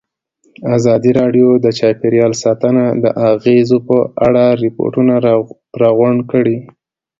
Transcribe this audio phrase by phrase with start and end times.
[0.77, 5.13] ازادي راډیو د چاپیریال ساتنه د اغېزو په اړه ریپوټونه
[5.81, 6.57] راغونډ کړي.